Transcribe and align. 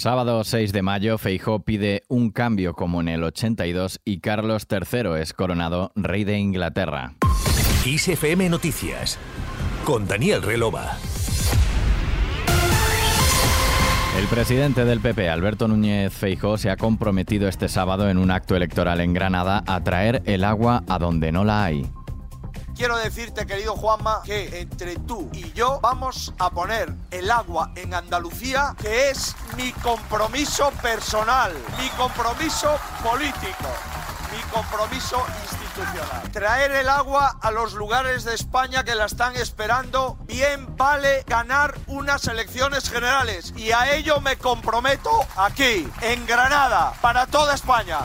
Sábado 0.00 0.44
6 0.44 0.72
de 0.72 0.80
mayo, 0.80 1.18
Feijó 1.18 1.62
pide 1.62 2.04
un 2.08 2.30
cambio 2.30 2.72
como 2.72 3.02
en 3.02 3.08
el 3.08 3.22
82 3.22 4.00
y 4.02 4.20
Carlos 4.20 4.66
III 4.70 5.20
es 5.20 5.34
coronado 5.34 5.92
rey 5.94 6.24
de 6.24 6.38
Inglaterra. 6.38 7.16
ISFM 7.84 8.48
Noticias 8.48 9.18
con 9.84 10.08
Daniel 10.08 10.40
Relova. 10.40 10.96
El 14.18 14.26
presidente 14.28 14.86
del 14.86 15.00
PP, 15.00 15.28
Alberto 15.28 15.68
Núñez 15.68 16.14
Feijó, 16.14 16.56
se 16.56 16.70
ha 16.70 16.78
comprometido 16.78 17.46
este 17.46 17.68
sábado 17.68 18.08
en 18.08 18.16
un 18.16 18.30
acto 18.30 18.56
electoral 18.56 19.02
en 19.02 19.12
Granada 19.12 19.62
a 19.66 19.84
traer 19.84 20.22
el 20.24 20.44
agua 20.44 20.82
a 20.88 20.98
donde 20.98 21.30
no 21.30 21.44
la 21.44 21.62
hay. 21.62 21.86
Quiero 22.80 22.96
decirte, 22.96 23.44
querido 23.44 23.76
Juanma, 23.76 24.22
que 24.24 24.58
entre 24.58 24.96
tú 24.96 25.28
y 25.34 25.52
yo 25.52 25.80
vamos 25.82 26.32
a 26.38 26.48
poner 26.48 26.90
el 27.10 27.30
agua 27.30 27.72
en 27.76 27.92
Andalucía, 27.92 28.74
que 28.80 29.10
es 29.10 29.36
mi 29.54 29.70
compromiso 29.70 30.70
personal, 30.80 31.52
mi 31.78 31.90
compromiso 31.90 32.78
político, 33.02 33.68
mi 34.32 34.40
compromiso 34.50 35.22
institucional. 35.42 36.32
Traer 36.32 36.72
el 36.72 36.88
agua 36.88 37.36
a 37.42 37.50
los 37.50 37.74
lugares 37.74 38.24
de 38.24 38.34
España 38.34 38.82
que 38.82 38.94
la 38.94 39.04
están 39.04 39.36
esperando, 39.36 40.16
bien 40.24 40.74
vale 40.78 41.22
ganar 41.26 41.74
unas 41.86 42.28
elecciones 42.28 42.88
generales. 42.88 43.52
Y 43.58 43.72
a 43.72 43.94
ello 43.94 44.22
me 44.22 44.38
comprometo 44.38 45.10
aquí, 45.36 45.86
en 46.00 46.26
Granada, 46.26 46.94
para 47.02 47.26
toda 47.26 47.54
España. 47.54 47.98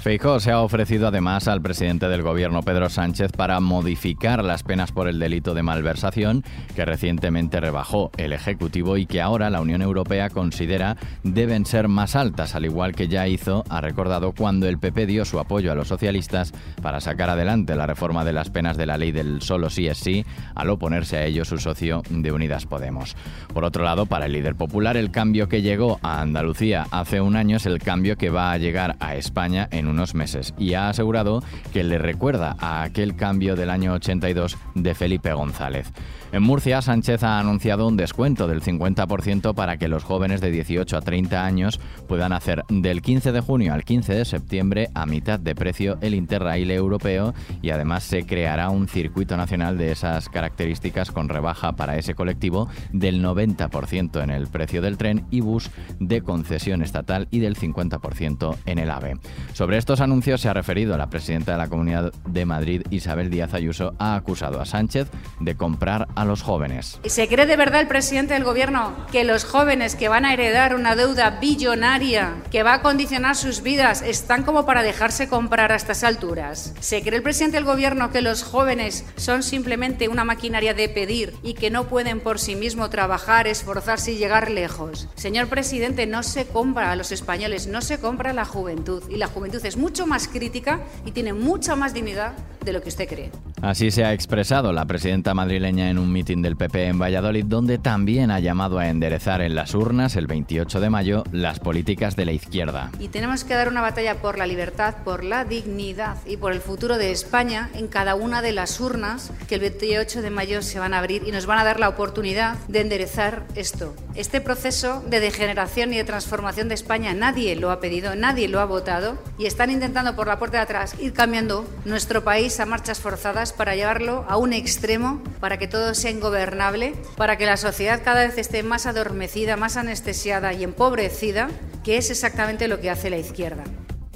Feijóo 0.00 0.40
se 0.40 0.50
ha 0.50 0.62
ofrecido 0.62 1.08
además 1.08 1.46
al 1.46 1.60
presidente 1.60 2.08
del 2.08 2.22
gobierno 2.22 2.62
Pedro 2.62 2.88
Sánchez 2.88 3.32
para 3.32 3.60
modificar 3.60 4.42
las 4.42 4.62
penas 4.62 4.92
por 4.92 5.08
el 5.08 5.18
delito 5.18 5.52
de 5.52 5.62
malversación 5.62 6.42
que 6.74 6.86
recientemente 6.86 7.60
rebajó 7.60 8.10
el 8.16 8.32
Ejecutivo 8.32 8.96
y 8.96 9.04
que 9.04 9.20
ahora 9.20 9.50
la 9.50 9.60
Unión 9.60 9.82
Europea 9.82 10.30
considera 10.30 10.96
deben 11.22 11.66
ser 11.66 11.88
más 11.88 12.16
altas, 12.16 12.54
al 12.54 12.64
igual 12.64 12.94
que 12.94 13.08
ya 13.08 13.28
hizo, 13.28 13.62
ha 13.68 13.82
recordado, 13.82 14.32
cuando 14.32 14.66
el 14.68 14.78
PP 14.78 15.04
dio 15.04 15.26
su 15.26 15.38
apoyo 15.38 15.70
a 15.70 15.74
los 15.74 15.88
socialistas 15.88 16.54
para 16.80 17.02
sacar 17.02 17.28
adelante 17.28 17.76
la 17.76 17.86
reforma 17.86 18.24
de 18.24 18.32
las 18.32 18.48
penas 18.48 18.78
de 18.78 18.86
la 18.86 18.96
ley 18.96 19.12
del 19.12 19.42
solo 19.42 19.68
sí 19.68 19.86
es 19.86 19.98
sí, 19.98 20.24
al 20.54 20.70
oponerse 20.70 21.18
a 21.18 21.26
ello 21.26 21.44
su 21.44 21.58
socio 21.58 22.02
de 22.08 22.32
Unidas 22.32 22.64
Podemos. 22.64 23.16
Por 23.52 23.64
otro 23.64 23.84
lado, 23.84 24.06
para 24.06 24.24
el 24.24 24.32
líder 24.32 24.54
popular, 24.54 24.96
el 24.96 25.10
cambio 25.10 25.46
que 25.46 25.60
llegó 25.60 25.98
a 26.02 26.22
Andalucía 26.22 26.86
hace 26.90 27.20
un 27.20 27.36
año 27.36 27.58
es 27.58 27.66
el 27.66 27.80
cambio 27.80 28.16
que 28.16 28.30
va 28.30 28.52
a 28.52 28.56
llegar 28.56 28.96
a 28.98 29.14
España 29.14 29.68
en 29.70 29.89
unos 29.90 30.14
meses 30.14 30.54
y 30.58 30.74
ha 30.74 30.88
asegurado 30.88 31.42
que 31.72 31.84
le 31.84 31.98
recuerda 31.98 32.56
a 32.58 32.82
aquel 32.82 33.16
cambio 33.16 33.56
del 33.56 33.70
año 33.70 33.92
82 33.92 34.56
de 34.74 34.94
Felipe 34.94 35.32
González. 35.32 35.92
En 36.32 36.44
Murcia, 36.44 36.80
Sánchez 36.80 37.24
ha 37.24 37.40
anunciado 37.40 37.88
un 37.88 37.96
descuento 37.96 38.46
del 38.46 38.62
50% 38.62 39.52
para 39.52 39.78
que 39.78 39.88
los 39.88 40.04
jóvenes 40.04 40.40
de 40.40 40.52
18 40.52 40.96
a 40.96 41.00
30 41.00 41.44
años 41.44 41.80
puedan 42.06 42.32
hacer 42.32 42.62
del 42.68 43.02
15 43.02 43.32
de 43.32 43.40
junio 43.40 43.74
al 43.74 43.82
15 43.82 44.14
de 44.14 44.24
septiembre 44.24 44.90
a 44.94 45.06
mitad 45.06 45.40
de 45.40 45.56
precio 45.56 45.98
el 46.02 46.14
Interrail 46.14 46.70
europeo 46.70 47.34
y 47.62 47.70
además 47.70 48.04
se 48.04 48.26
creará 48.26 48.70
un 48.70 48.86
circuito 48.86 49.36
nacional 49.36 49.76
de 49.76 49.90
esas 49.90 50.28
características 50.28 51.10
con 51.10 51.28
rebaja 51.28 51.72
para 51.72 51.98
ese 51.98 52.14
colectivo 52.14 52.68
del 52.92 53.24
90% 53.24 54.22
en 54.22 54.30
el 54.30 54.46
precio 54.46 54.82
del 54.82 54.98
tren 54.98 55.26
y 55.32 55.40
bus 55.40 55.68
de 55.98 56.22
concesión 56.22 56.82
estatal 56.82 57.26
y 57.32 57.40
del 57.40 57.56
50% 57.56 58.56
en 58.66 58.78
el 58.78 58.90
AVE. 58.92 59.18
Sobre 59.52 59.78
estos 59.78 60.00
anuncios 60.00 60.40
se 60.42 60.48
ha 60.48 60.54
referido 60.54 60.96
la 60.96 61.10
presidenta 61.10 61.52
de 61.52 61.58
la 61.58 61.68
Comunidad 61.68 62.12
de 62.24 62.46
Madrid, 62.46 62.82
Isabel 62.90 63.30
Díaz 63.30 63.52
Ayuso, 63.52 63.94
ha 63.98 64.14
acusado 64.14 64.60
a 64.60 64.64
Sánchez 64.64 65.10
de 65.40 65.56
comprar 65.56 66.06
los 66.24 66.42
jóvenes. 66.42 66.98
¿Se 67.04 67.28
cree 67.28 67.46
de 67.46 67.56
verdad 67.56 67.80
el 67.80 67.88
presidente 67.88 68.34
del 68.34 68.44
gobierno 68.44 69.06
que 69.12 69.24
los 69.24 69.44
jóvenes 69.44 69.96
que 69.96 70.08
van 70.08 70.24
a 70.24 70.32
heredar 70.32 70.74
una 70.74 70.96
deuda 70.96 71.38
billonaria 71.40 72.34
que 72.50 72.62
va 72.62 72.74
a 72.74 72.82
condicionar 72.82 73.36
sus 73.36 73.62
vidas 73.62 74.02
están 74.02 74.42
como 74.42 74.66
para 74.66 74.82
dejarse 74.82 75.28
comprar 75.28 75.72
a 75.72 75.76
estas 75.76 76.04
alturas? 76.04 76.74
¿Se 76.80 77.02
cree 77.02 77.16
el 77.16 77.22
presidente 77.22 77.56
del 77.56 77.64
gobierno 77.64 78.10
que 78.10 78.20
los 78.20 78.42
jóvenes 78.42 79.04
son 79.16 79.42
simplemente 79.42 80.08
una 80.08 80.24
maquinaria 80.24 80.74
de 80.74 80.88
pedir 80.88 81.34
y 81.42 81.54
que 81.54 81.70
no 81.70 81.88
pueden 81.88 82.20
por 82.20 82.38
sí 82.38 82.56
mismos 82.56 82.90
trabajar, 82.90 83.46
esforzarse 83.46 84.12
y 84.12 84.18
llegar 84.18 84.50
lejos? 84.50 85.08
Señor 85.14 85.48
presidente, 85.48 86.06
no 86.06 86.22
se 86.22 86.46
compra 86.46 86.92
a 86.92 86.96
los 86.96 87.12
españoles, 87.12 87.66
no 87.66 87.80
se 87.80 87.98
compra 87.98 88.30
a 88.30 88.34
la 88.34 88.44
juventud 88.44 89.02
y 89.08 89.16
la 89.16 89.26
juventud 89.26 89.64
es 89.64 89.76
mucho 89.76 90.06
más 90.06 90.28
crítica 90.28 90.80
y 91.04 91.12
tiene 91.12 91.32
mucha 91.32 91.76
más 91.76 91.94
dignidad 91.94 92.32
de 92.64 92.72
lo 92.72 92.82
que 92.82 92.88
usted 92.88 93.08
cree. 93.08 93.30
Así 93.62 93.90
se 93.90 94.04
ha 94.06 94.14
expresado 94.14 94.72
la 94.72 94.86
presidenta 94.86 95.34
madrileña 95.34 95.90
en 95.90 95.98
un 95.98 96.10
mitin 96.10 96.40
del 96.40 96.56
PP 96.56 96.86
en 96.86 96.98
Valladolid, 96.98 97.44
donde 97.44 97.76
también 97.76 98.30
ha 98.30 98.40
llamado 98.40 98.78
a 98.78 98.88
enderezar 98.88 99.42
en 99.42 99.54
las 99.54 99.74
urnas 99.74 100.16
el 100.16 100.26
28 100.26 100.80
de 100.80 100.88
mayo 100.88 101.24
las 101.30 101.60
políticas 101.60 102.16
de 102.16 102.24
la 102.24 102.32
izquierda. 102.32 102.90
Y 102.98 103.08
tenemos 103.08 103.44
que 103.44 103.52
dar 103.52 103.68
una 103.68 103.82
batalla 103.82 104.22
por 104.22 104.38
la 104.38 104.46
libertad, 104.46 104.94
por 105.04 105.24
la 105.24 105.44
dignidad 105.44 106.16
y 106.26 106.38
por 106.38 106.52
el 106.52 106.60
futuro 106.60 106.96
de 106.96 107.12
España 107.12 107.68
en 107.74 107.86
cada 107.86 108.14
una 108.14 108.40
de 108.40 108.52
las 108.52 108.80
urnas 108.80 109.30
que 109.46 109.56
el 109.56 109.60
28 109.60 110.22
de 110.22 110.30
mayo 110.30 110.62
se 110.62 110.78
van 110.78 110.94
a 110.94 110.98
abrir 110.98 111.24
y 111.26 111.30
nos 111.30 111.44
van 111.44 111.58
a 111.58 111.64
dar 111.64 111.80
la 111.80 111.90
oportunidad 111.90 112.56
de 112.68 112.80
enderezar 112.80 113.44
esto. 113.56 113.94
Este 114.14 114.40
proceso 114.40 115.04
de 115.08 115.20
degeneración 115.20 115.92
y 115.92 115.98
de 115.98 116.04
transformación 116.04 116.68
de 116.68 116.74
España 116.76 117.12
nadie 117.12 117.54
lo 117.56 117.70
ha 117.70 117.80
pedido, 117.80 118.14
nadie 118.16 118.48
lo 118.48 118.60
ha 118.60 118.64
votado 118.64 119.18
y 119.38 119.44
están 119.44 119.70
intentando 119.70 120.16
por 120.16 120.26
la 120.26 120.38
puerta 120.38 120.56
de 120.56 120.62
atrás 120.62 120.94
ir 120.98 121.12
cambiando 121.12 121.66
nuestro 121.84 122.24
país 122.24 122.58
a 122.58 122.64
marchas 122.66 123.00
forzadas 123.00 123.49
para 123.52 123.74
llevarlo 123.74 124.24
a 124.28 124.36
un 124.36 124.52
extremo, 124.52 125.22
para 125.40 125.58
que 125.58 125.68
todo 125.68 125.94
sea 125.94 126.10
ingobernable, 126.10 126.94
para 127.16 127.36
que 127.36 127.46
la 127.46 127.56
sociedad 127.56 128.00
cada 128.04 128.26
vez 128.26 128.38
esté 128.38 128.62
más 128.62 128.86
adormecida, 128.86 129.56
más 129.56 129.76
anestesiada 129.76 130.52
y 130.52 130.64
empobrecida, 130.64 131.48
que 131.84 131.96
es 131.96 132.10
exactamente 132.10 132.68
lo 132.68 132.80
que 132.80 132.90
hace 132.90 133.10
la 133.10 133.18
izquierda. 133.18 133.64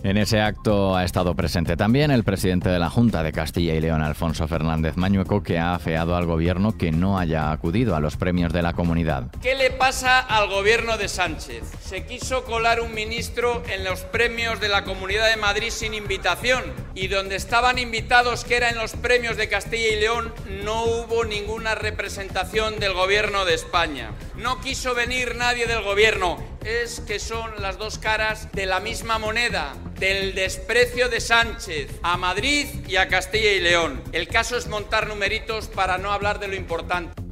En 0.05 0.19
ese 0.19 0.39
acto 0.39 0.95
ha 0.95 1.03
estado 1.03 1.35
presente 1.35 1.79
también 1.79 2.11
el 2.11 2.25
presidente 2.25 2.69
de 2.69 2.79
la 2.79 2.91
Junta 2.91 3.23
de 3.23 3.33
Castilla 3.33 3.75
y 3.75 3.81
León, 3.81 4.03
Alfonso 4.03 4.47
Fernández 4.47 4.99
Mañueco, 4.99 5.43
que 5.43 5.59
ha 5.59 5.75
afeado 5.75 6.15
al 6.15 6.27
gobierno 6.27 6.77
que 6.77 6.93
no 6.93 7.19
haya 7.19 7.51
acudido 7.51 7.97
a 7.97 8.01
los 8.01 8.19
premios 8.19 8.53
de 8.53 8.61
la 8.61 8.75
comunidad. 8.75 9.31
¿Qué 9.41 9.55
le 9.55 9.71
pasa 9.71 10.21
al 10.21 10.51
gobierno 10.51 10.99
de 10.99 11.09
Sánchez? 11.09 11.63
Se 11.81 12.05
quiso 12.05 12.45
colar 12.45 12.83
un 12.83 12.93
ministro 12.93 13.63
en 13.67 13.83
los 13.83 14.01
premios 14.01 14.61
de 14.61 14.69
la 14.69 14.85
Comunidad 14.85 15.31
de 15.31 15.39
Madrid 15.39 15.71
sin 15.71 15.95
invitación 15.95 16.84
y 16.95 17.09
donde 17.09 17.37
estaban 17.37 17.79
invitados, 17.79 18.45
que 18.45 18.57
era 18.57 18.71
en 18.71 18.77
los 18.77 18.93
premios 18.93 19.37
de 19.37 19.49
Castilla 19.49 19.89
y 19.89 20.01
León, 20.01 20.33
no 20.63 20.85
hubo 20.85 21.25
ninguna 21.25 21.75
representación 21.75 22.79
del 22.79 22.93
gobierno 22.93 23.45
de 23.45 23.55
España. 23.55 24.13
No 24.37 24.61
quiso 24.61 24.95
venir 24.95 25.35
nadie 25.37 25.67
del 25.67 25.83
gobierno. 25.83 26.43
Es 26.65 27.01
que 27.01 27.19
son 27.19 27.51
las 27.61 27.79
dos 27.79 27.99
caras 27.99 28.51
de 28.53 28.67
la 28.67 28.81
misma 28.81 29.19
moneda 29.19 29.75
del 29.99 30.35
desprecio 30.35 31.09
de 31.09 31.21
Sánchez 31.21 31.91
a 32.03 32.17
Madrid 32.17 32.67
y 32.89 32.97
a 32.97 33.09
Castilla 33.09 33.53
y 33.53 33.61
León. 33.61 34.03
El 34.13 34.29
caso 34.29 34.57
es 34.57 34.67
montar 34.67 35.09
numeritos 35.09 35.69
para 35.69 35.99
no 35.99 36.13
hablar 36.13 36.41
de 36.41 36.49
lo 36.49 36.55
importante. 36.55 37.24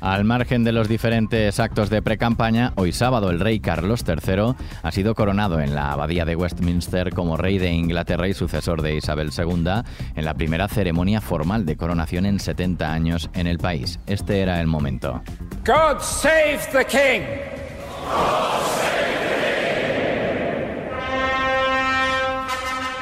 Al 0.00 0.24
margen 0.24 0.64
de 0.64 0.72
los 0.72 0.88
diferentes 0.88 1.60
actos 1.60 1.90
de 1.90 2.00
precampaña, 2.00 2.72
hoy 2.76 2.90
sábado 2.92 3.28
el 3.30 3.38
rey 3.38 3.60
Carlos 3.60 4.02
III 4.06 4.54
ha 4.82 4.90
sido 4.92 5.14
coronado 5.14 5.60
en 5.60 5.74
la 5.74 5.92
abadía 5.92 6.24
de 6.24 6.36
Westminster 6.36 7.12
como 7.12 7.36
rey 7.36 7.58
de 7.58 7.70
Inglaterra 7.70 8.26
y 8.26 8.32
sucesor 8.32 8.80
de 8.80 8.96
Isabel 8.96 9.30
II 9.36 9.82
en 10.16 10.24
la 10.24 10.34
primera 10.34 10.68
ceremonia 10.68 11.20
formal 11.20 11.66
de 11.66 11.76
coronación 11.76 12.24
en 12.24 12.40
70 12.40 12.90
años 12.90 13.28
en 13.34 13.46
el 13.46 13.58
país. 13.58 14.00
Este 14.06 14.40
era 14.40 14.60
el 14.60 14.66
momento. 14.66 15.22
God 15.66 16.00
save 16.00 16.60
the 16.72 16.84
king. 16.86 17.22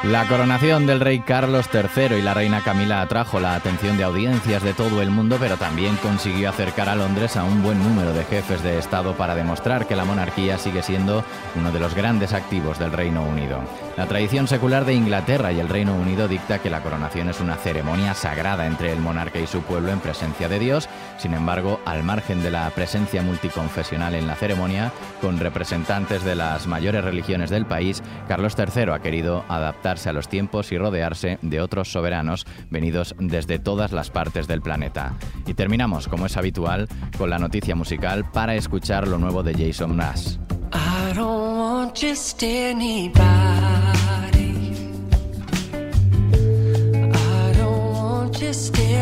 La 0.04 0.28
coronación 0.28 0.86
del 0.86 1.00
rey 1.00 1.18
Carlos 1.18 1.68
III 1.74 2.18
y 2.18 2.22
la 2.22 2.32
reina 2.32 2.62
Camila 2.62 3.00
atrajo 3.00 3.40
la 3.40 3.56
atención 3.56 3.96
de 3.96 4.04
audiencias 4.04 4.62
de 4.62 4.72
todo 4.72 5.02
el 5.02 5.10
mundo, 5.10 5.38
pero 5.40 5.56
también 5.56 5.96
consiguió 5.96 6.50
acercar 6.50 6.88
a 6.88 6.94
Londres 6.94 7.36
a 7.36 7.42
un 7.42 7.64
buen 7.64 7.82
número 7.82 8.12
de 8.12 8.24
jefes 8.24 8.62
de 8.62 8.78
Estado 8.78 9.14
para 9.14 9.34
demostrar 9.34 9.88
que 9.88 9.96
la 9.96 10.04
monarquía 10.04 10.56
sigue 10.56 10.84
siendo 10.84 11.24
uno 11.56 11.72
de 11.72 11.80
los 11.80 11.96
grandes 11.96 12.32
activos 12.32 12.78
del 12.78 12.92
Reino 12.92 13.24
Unido. 13.24 13.60
La 13.96 14.06
tradición 14.06 14.46
secular 14.46 14.84
de 14.84 14.94
Inglaterra 14.94 15.50
y 15.50 15.58
el 15.58 15.68
Reino 15.68 15.96
Unido 15.96 16.28
dicta 16.28 16.60
que 16.60 16.70
la 16.70 16.80
coronación 16.80 17.28
es 17.28 17.40
una 17.40 17.56
ceremonia 17.56 18.14
sagrada 18.14 18.68
entre 18.68 18.92
el 18.92 19.00
monarca 19.00 19.40
y 19.40 19.48
su 19.48 19.62
pueblo 19.62 19.90
en 19.90 19.98
presencia 19.98 20.48
de 20.48 20.60
Dios. 20.60 20.88
Sin 21.18 21.34
embargo, 21.34 21.80
al 21.84 22.04
margen 22.04 22.40
de 22.44 22.52
la 22.52 22.70
presencia 22.70 23.22
multiconfesional 23.22 24.14
en 24.14 24.28
la 24.28 24.36
ceremonia, 24.36 24.92
con 25.20 25.40
representantes 25.40 26.22
de 26.22 26.36
las 26.36 26.68
mayores 26.68 27.02
religiones 27.02 27.50
del 27.50 27.66
país, 27.66 28.00
Carlos 28.28 28.54
III 28.56 28.92
ha 28.92 29.00
querido 29.00 29.44
adaptarse 29.88 30.10
a 30.10 30.12
los 30.12 30.28
tiempos 30.28 30.70
y 30.70 30.78
rodearse 30.78 31.38
de 31.40 31.60
otros 31.62 31.90
soberanos 31.90 32.46
venidos 32.70 33.14
desde 33.18 33.58
todas 33.58 33.92
las 33.92 34.10
partes 34.10 34.46
del 34.46 34.60
planeta. 34.60 35.16
Y 35.46 35.54
terminamos, 35.54 36.08
como 36.08 36.26
es 36.26 36.36
habitual, 36.36 36.88
con 37.16 37.30
la 37.30 37.38
noticia 37.38 37.74
musical 37.74 38.30
para 38.30 38.54
escuchar 38.54 39.08
lo 39.08 39.16
nuevo 39.18 39.42
de 39.42 39.54
Jason 39.54 39.98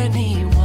anyone. 0.07 0.56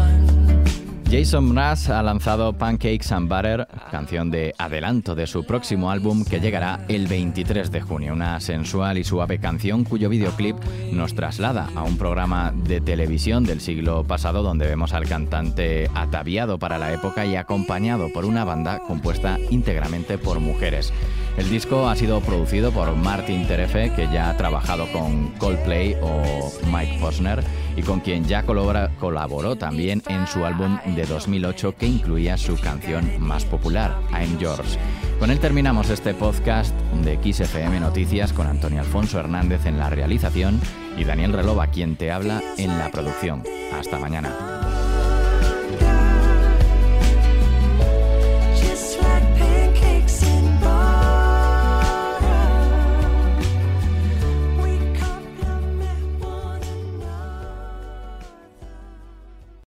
Jason 1.12 1.50
Mraz 1.50 1.90
ha 1.90 2.02
lanzado 2.02 2.54
Pancakes 2.54 3.12
and 3.12 3.28
Butter, 3.28 3.68
canción 3.92 4.32
de 4.32 4.56
adelanto 4.58 5.14
de 5.14 5.28
su 5.28 5.44
próximo 5.44 5.92
álbum 5.92 6.24
que 6.24 6.40
llegará 6.40 6.86
el 6.88 7.08
23 7.08 7.70
de 7.70 7.82
junio. 7.82 8.14
Una 8.14 8.40
sensual 8.40 8.98
y 8.98 9.04
suave 9.04 9.38
canción 9.38 9.84
cuyo 9.84 10.08
videoclip 10.08 10.56
nos 10.94 11.14
traslada 11.14 11.68
a 11.76 11.84
un 11.84 11.98
programa 11.98 12.54
de 12.56 12.80
televisión 12.80 13.44
del 13.44 13.60
siglo 13.60 14.06
pasado 14.06 14.42
donde 14.42 14.68
vemos 14.68 14.94
al 14.94 15.06
cantante 15.06 15.90
ataviado 15.96 16.58
para 16.58 16.78
la 16.78 16.94
época 16.94 17.26
y 17.26 17.36
acompañado 17.36 18.08
por 18.14 18.24
una 18.24 18.46
banda 18.46 18.80
compuesta 18.80 19.38
íntegramente 19.50 20.18
por 20.18 20.40
mujeres. 20.40 20.94
El 21.38 21.50
disco 21.50 21.88
ha 21.88 21.96
sido 21.96 22.20
producido 22.22 22.72
por 22.72 22.94
Martin 22.96 23.48
Terefe, 23.48 23.92
que 23.94 24.08
ya 24.12 24.30
ha 24.30 24.38
trabajado 24.38 24.86
con 24.92 25.30
Coldplay 25.38 25.96
o 26.02 26.52
Mike 26.72 26.98
Posner 27.00 27.44
y 27.76 27.82
con 27.82 28.02
quien 28.02 28.26
ya 28.26 28.44
colaboró 28.44 29.56
también 29.56 30.04
en 30.08 30.28
su 30.28 30.46
álbum 30.46 30.78
de 30.96 31.06
2008 31.06 31.76
que 31.78 31.88
incluía 31.88 32.38
su 32.38 32.58
canción 32.60 33.10
más 33.20 33.46
popular, 33.46 33.96
I'm 34.12 34.38
Yours. 34.38 34.78
Con 35.20 35.32
él 35.32 35.40
terminamos 35.40 35.90
este 35.90 36.14
podcast 36.14 36.76
de 37.04 37.18
XFM 37.18 37.80
Noticias 37.80 38.34
con 38.34 38.48
Antonio 38.48 38.82
Alfonso 38.82 39.20
Hernández 39.20 39.66
en 39.66 39.78
la 39.78 39.90
realización 39.90 40.60
y 40.98 41.04
Daniel 41.06 41.34
Relova 41.34 41.68
quien 41.68 41.96
te 41.96 42.12
habla 42.12 42.42
en 42.58 42.78
la 42.78 42.90
producción. 42.90 43.44
Hasta 43.72 44.00
mañana. 44.00 44.51